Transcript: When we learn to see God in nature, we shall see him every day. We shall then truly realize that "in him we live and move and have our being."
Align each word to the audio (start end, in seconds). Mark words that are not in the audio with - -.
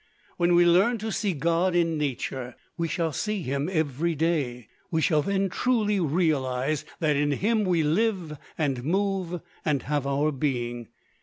When 0.37 0.55
we 0.55 0.65
learn 0.65 0.97
to 0.97 1.11
see 1.11 1.33
God 1.33 1.75
in 1.75 1.95
nature, 1.95 2.55
we 2.75 2.87
shall 2.87 3.13
see 3.13 3.43
him 3.43 3.69
every 3.71 4.15
day. 4.15 4.67
We 4.89 4.99
shall 4.99 5.21
then 5.21 5.47
truly 5.47 5.99
realize 5.99 6.85
that 6.99 7.15
"in 7.15 7.33
him 7.33 7.65
we 7.65 7.83
live 7.83 8.39
and 8.57 8.83
move 8.83 9.41
and 9.63 9.83
have 9.83 10.07
our 10.07 10.31
being." 10.31 10.87